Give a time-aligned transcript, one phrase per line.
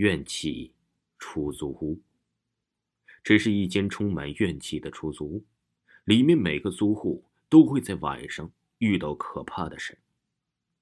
[0.00, 0.72] 怨气
[1.18, 2.00] 出租屋。
[3.22, 5.44] 这是一间充满怨气的出租屋，
[6.04, 9.98] 里面每个租户都会在晚上遇到可怕的事，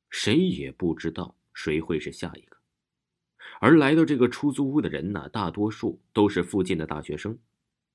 [0.09, 2.57] 谁也不知道谁会是下一个。
[3.61, 7.37] 而来到这个出租屋的人呢，大多数都是附近的大学生。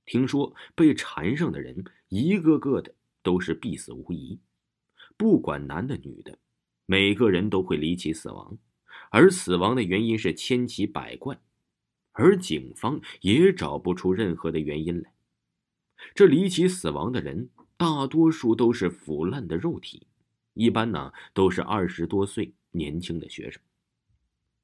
[0.05, 4.38] 听说被缠上的人，一个个的都是必死无疑，
[5.16, 6.38] 不管男的女的，
[6.86, 8.58] 每个人都会离奇死亡，
[9.14, 11.39] 而死亡的原因是千奇百怪，
[12.13, 15.13] 而警方也找不出任何的原因来。
[16.16, 20.08] 这离奇死亡的人，大多数都是腐烂的肉体，
[20.55, 23.62] 一般呢都是二十多岁年轻的学生。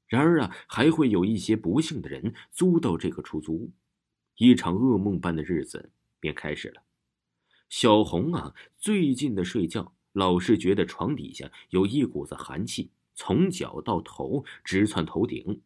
[0.08, 3.70] 然而啊，还会有一些不幸的人租到这个出租屋。
[4.34, 6.82] 一场噩梦般的日子便开始了。
[7.68, 12.90] 小红啊，最近的睡觉老是觉得床底下有一股子寒气，
[13.20, 15.60] 从脚到头直窜头顶。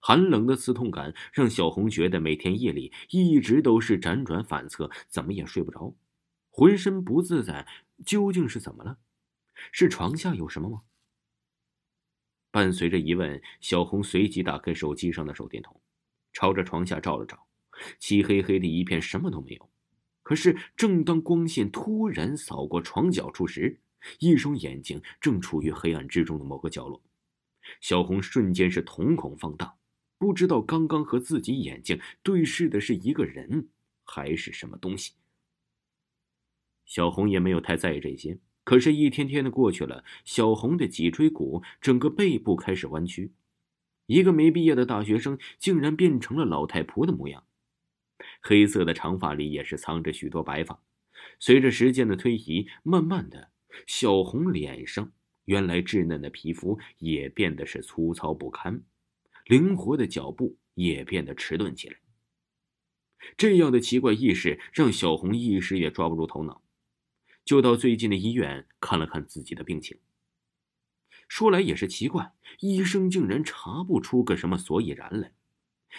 [0.00, 5.94] 寒冷的刺痛感让小红觉得每天夜里一直都是辗转反侧，怎么也睡不着，
[6.50, 7.68] 浑身不自在。
[8.04, 8.98] 究竟是怎么了？
[9.70, 10.82] 是床下有什么吗？
[12.50, 15.80] 伴随着疑问，小红随即打开手机上的手电筒，
[16.32, 17.46] 朝着床下照了照。
[18.00, 19.70] 漆黑黑的一片，什么都没有。
[20.24, 23.80] 可是，正当光线突然扫过床角处时，
[24.18, 27.02] 一双眼睛正处于黑暗之中的某个角落。
[27.80, 29.76] 小红瞬间是瞳孔放大，
[30.18, 33.68] 不知道刚刚和自己眼睛对视的是一个人，
[34.04, 35.14] 还是什么东西。
[36.84, 38.38] 小红也没有太在意这些。
[38.62, 43.32] 可是，一天天的过去了，小红的脊椎骨、整个背部开始弯曲，
[44.06, 47.44] 一个没毕业的大学生竟然变成了老太婆的模样。
[48.40, 50.82] 黑色的长发里也是藏着许多白发。
[51.38, 53.50] 随着时间的推移，慢慢的，
[53.86, 55.12] 小红脸上
[55.44, 58.82] 原来稚嫩的皮肤也变得是粗糙不堪，
[59.44, 61.98] 灵活的脚步也变得迟钝起来。
[63.36, 66.62] 这样的奇怪意识让小红一时也抓不住头脑，
[67.44, 69.98] 就到最近的医院看了看自己的病情。
[71.28, 75.32] 说来也是奇怪，医生竟然查不出个什么所以然来，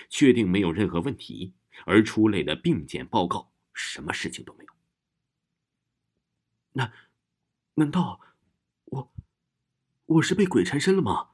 [0.09, 1.53] 确定没有任何问题。
[1.85, 4.71] 而出来的病检报告，什么事情都没有。
[6.73, 6.91] 那，
[7.79, 8.19] 难道
[8.85, 9.11] 我
[10.05, 11.29] 我是被鬼缠身了吗？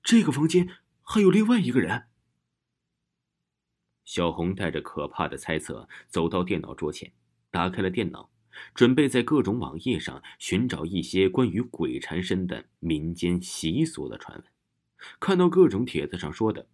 [0.00, 0.68] 这个房间
[1.02, 2.04] 还有另外一个人。
[4.04, 7.12] 小红带着可怕的猜测走到电脑桌前，
[7.50, 8.30] 打开了电脑，
[8.72, 14.46] 准备在各种网页上寻找一些关于鬼缠身的民间习俗的传闻。
[15.18, 16.68] 看到各种帖子上说的。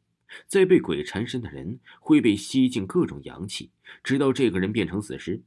[0.46, 3.70] 在被鬼缠身的人会被吸进各种阳气，
[4.04, 5.42] 直到这个人变成死尸，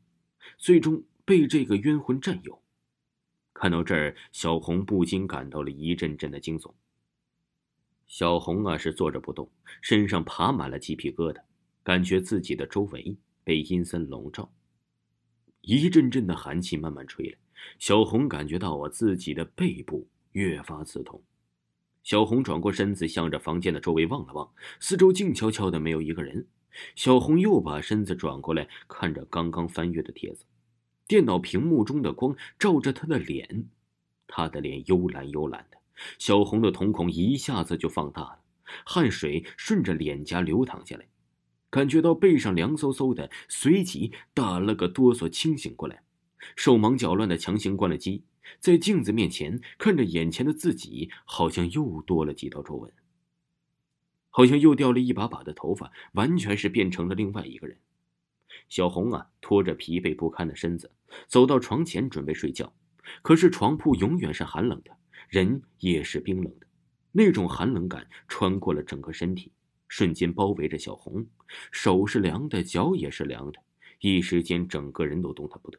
[0.57, 2.60] 最终被这个冤魂占有。
[3.53, 6.73] 看到这儿，小红不禁感到了一阵阵的惊悚。
[8.07, 9.49] 小红啊，是坐着不动，
[9.81, 11.41] 身上爬满了鸡皮疙瘩，
[11.83, 14.51] 感觉自己的周围被阴森笼罩，
[15.61, 17.37] 一阵阵的寒气慢慢吹来。
[17.77, 21.23] 小红感觉到啊，自己的背部越发刺痛。
[22.03, 26.47] 小红转过身子，向着房间的周围望了望，四周静悄悄的，没有一个人。
[26.95, 30.45] 小红又把身子转过来，看着刚刚翻阅的帖子。
[31.11, 33.67] 电脑屏幕中的光照着他的脸，
[34.27, 35.77] 他的脸幽蓝幽蓝的。
[36.17, 38.39] 小红的瞳孔一下子就放大了，
[38.85, 41.05] 汗水顺着脸颊流淌下来，
[41.69, 46.01] 感觉到背上凉飕飕的，随即打了个哆嗦，清醒过来，
[46.55, 48.23] 手忙脚乱的强行关了机。
[48.61, 52.89] 在镜子面前看着眼前的自己，好像又多了几道皱纹，
[54.29, 57.77] 好像又掉了一把把的头发，完全是变成了另外一个人。
[58.71, 60.89] 小红啊，拖着疲惫不堪的身子
[61.27, 62.73] 走到床前准备睡觉，
[63.21, 64.91] 可是床铺永远是寒冷的，
[65.27, 66.65] 人也是冰冷的，
[67.11, 69.51] 那种寒冷感穿过了整个身体，
[69.89, 71.27] 瞬间包围着小红，
[71.69, 73.59] 手是凉的，脚也是凉的，
[73.99, 75.77] 一时间整个人都动弹不得。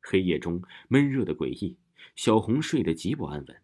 [0.00, 1.76] 黑夜中闷热的诡异，
[2.14, 3.56] 小红睡得极不安稳，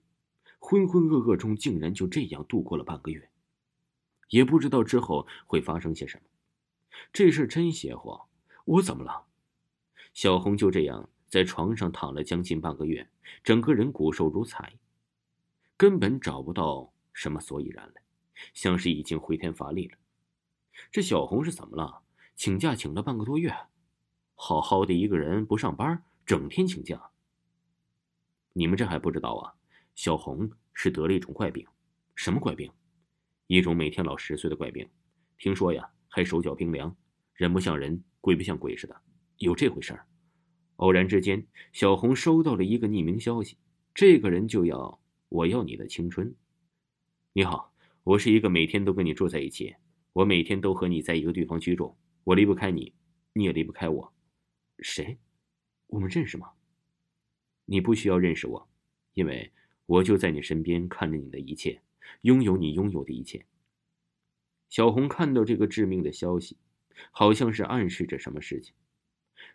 [0.58, 3.30] 浑浑噩噩中竟然就这样度过了半个月，
[4.30, 6.24] 也不知道之后会发生些什么。
[7.12, 8.20] 这事真邪乎！
[8.64, 9.26] 我怎么了？
[10.12, 13.08] 小红就这样在床上躺了将近半个月，
[13.42, 14.78] 整个人骨瘦如柴，
[15.76, 18.02] 根本找不到什么所以然来，
[18.54, 19.98] 像是已经回天乏力了。
[20.90, 22.02] 这小红是怎么了？
[22.36, 23.54] 请假请了半个多月，
[24.34, 26.02] 好好的一个人不上班。
[26.24, 27.10] 整天请假。
[28.52, 29.54] 你们这还不知道啊？
[29.94, 31.66] 小红是得了一种怪病，
[32.14, 32.72] 什么怪病？
[33.48, 34.88] 一种每天老十岁的怪病。
[35.38, 36.94] 听说呀，还手脚冰凉，
[37.34, 39.00] 人不像人，鬼不像鬼似的，
[39.38, 40.06] 有这回事儿。
[40.76, 43.56] 偶然之间，小红收到了一个匿名消息，
[43.94, 46.34] 这个人就要我要你的青春。
[47.32, 47.72] 你好，
[48.02, 49.76] 我是一个每天都跟你住在一起，
[50.12, 52.92] 我每天都和你在一个地方居住，我离不开你，
[53.32, 54.12] 你也离不开我。
[54.80, 55.16] 谁？
[55.86, 56.50] 我们认识吗？
[57.66, 58.68] 你不需要认识我，
[59.14, 59.52] 因为
[59.86, 61.80] 我就在你身边，看着你的一切，
[62.22, 63.46] 拥有你拥有的一切。
[64.70, 66.56] 小红看到这个致命的消息，
[67.10, 68.72] 好像是暗示着什么事情。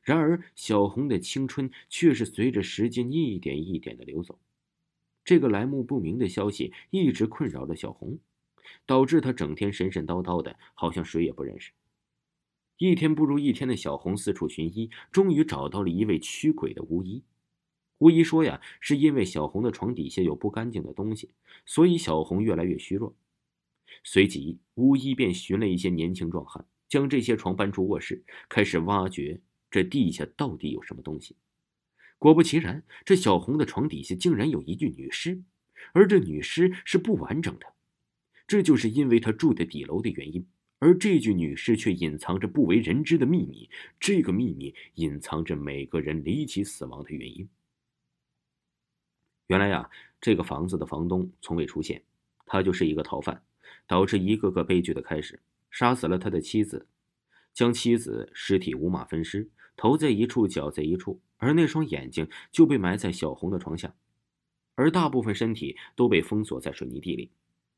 [0.03, 4.37] 然而，小红的青春却是随着时间一点一点的流走。
[5.23, 8.19] 这个来路不明的消息一直困扰着小红，
[8.85, 11.71] 导致她整天神神叨叨的，好像谁也不认识。
[12.77, 17.23] 一天不如一天的小红四处寻医，终于找到了一位驱鬼的巫医。
[17.99, 21.31] 巫医说呀，是因为小红的床底下有不干净的东西，
[21.65, 23.15] 所以小红越来越虚弱。
[24.03, 31.35] 随即，巫医便寻了一些年轻壮汉，将这些床搬出卧室，开始挖掘这地下到底有什么东西。
[32.17, 35.43] 果不其然，这小红的床底下竟然有一具女尸，
[35.93, 37.65] 而这女尸是不完整的，
[38.47, 40.47] 这就是因为她住在底楼的原因。
[40.79, 47.47] 而这具女尸却隐藏着不为人知的秘密，这个秘密隐藏着每个人离奇死亡的原因。
[49.47, 49.89] 原来呀，
[50.19, 52.03] 这个房子的房东从未出现，
[52.45, 53.41] 他就是一个逃犯。
[53.87, 56.87] 导致一个个悲剧的开始，杀死了他的妻子，
[57.53, 63.93] 将妻子尸体五马分尸，头在一处，脚在一处，而那双眼睛就被埋在小红的床下，
[64.75, 67.31] 而大部分身体都被封锁在水泥地里。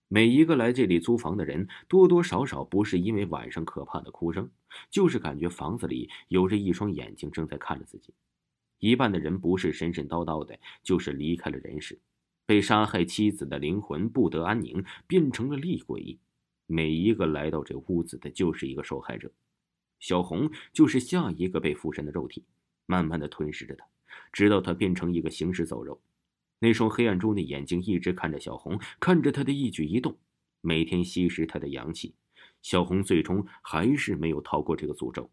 [0.09, 4.49] 每一个来这里租房的人，多多少少不是因为晚上可怕的哭声，
[4.89, 8.13] 就是感觉房子里有着一双眼睛正在看着自己。
[8.79, 11.99] 一半的人不是神神叨叨的，就是离开了人世。
[12.47, 16.17] 被杀害妻子的灵魂不得安宁，变成了厉鬼。
[16.65, 19.29] 每一个来到这屋子的，就是一个受害者。
[19.99, 22.45] 小红就是下一个被附身的肉体，
[22.85, 23.85] 慢慢的吞噬着他，
[24.31, 25.99] 直到他变成一个行尸走肉。
[26.59, 30.17] 那双黑暗中的眼睛一直看着小红，看着他的一举一动，
[30.61, 32.15] 每天吸食他的阳气。
[32.61, 35.29] 小红最终还是没有逃过这个诅咒，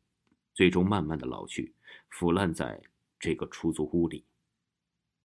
[0.53, 1.73] 最终慢慢的老去，
[2.11, 2.83] 腐烂在
[3.21, 4.25] 这个出租屋里。